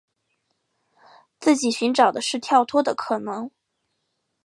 [1.39, 3.51] 自己寻找的是跳脱的可能